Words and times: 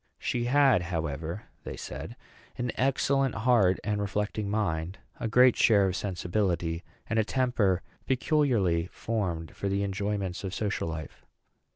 She 0.17 0.45
had, 0.45 0.81
however, 0.81 1.43
they 1.63 1.77
said, 1.77 2.15
an 2.57 2.71
excellent 2.73 3.35
heart 3.35 3.79
and 3.83 4.01
reflecting 4.01 4.49
mind, 4.49 4.97
a 5.19 5.27
great 5.27 5.55
share 5.55 5.85
of 5.85 5.95
sensibility, 5.95 6.83
and 7.07 7.19
a 7.19 7.23
temper 7.23 7.83
peculiarly 8.07 8.87
formed 8.87 9.55
for 9.55 9.69
the 9.69 9.83
enjoyments 9.83 10.43
of 10.43 10.55
social 10.55 10.87
life. 10.87 11.23